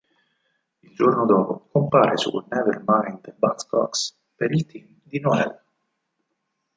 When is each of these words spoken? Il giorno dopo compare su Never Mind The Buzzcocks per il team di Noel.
Il 0.81 0.95
giorno 0.95 1.27
dopo 1.27 1.67
compare 1.71 2.17
su 2.17 2.35
Never 2.49 2.83
Mind 2.87 3.21
The 3.21 3.35
Buzzcocks 3.37 4.17
per 4.35 4.51
il 4.51 4.65
team 4.65 4.99
di 5.03 5.19
Noel. 5.19 5.61